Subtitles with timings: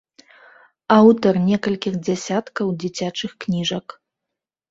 [0.99, 3.87] Аўтар некалькіх дзясяткаў дзіцячых кніжак.